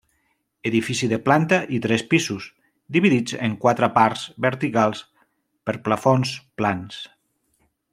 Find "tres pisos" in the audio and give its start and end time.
1.83-2.47